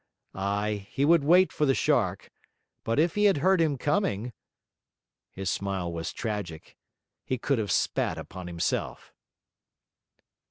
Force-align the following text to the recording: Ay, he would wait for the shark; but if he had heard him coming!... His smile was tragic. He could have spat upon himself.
Ay, 0.33 0.87
he 0.89 1.05
would 1.05 1.23
wait 1.23 1.53
for 1.53 1.67
the 1.67 1.75
shark; 1.75 2.31
but 2.83 2.97
if 2.97 3.13
he 3.13 3.25
had 3.25 3.37
heard 3.37 3.61
him 3.61 3.77
coming!... 3.77 4.33
His 5.31 5.51
smile 5.51 5.93
was 5.93 6.11
tragic. 6.11 6.75
He 7.23 7.37
could 7.37 7.59
have 7.59 7.71
spat 7.71 8.17
upon 8.17 8.47
himself. 8.47 9.13